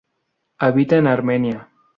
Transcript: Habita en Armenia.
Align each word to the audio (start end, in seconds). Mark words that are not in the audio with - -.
Habita 0.57 0.97
en 0.97 1.05
Armenia. 1.05 1.69